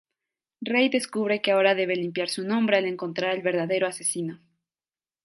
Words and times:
Ray 0.61 0.89
descubre 0.89 1.43
que 1.43 1.51
ahora 1.51 1.75
debe 1.75 1.95
limpiar 1.95 2.27
su 2.27 2.43
nombre 2.43 2.75
al 2.75 2.85
encontrar 2.85 3.29
al 3.29 3.43
verdadero 3.43 3.85
asesino. 3.85 4.41